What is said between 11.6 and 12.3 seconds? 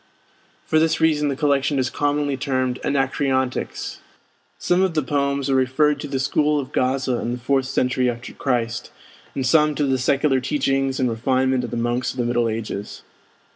of the monks of the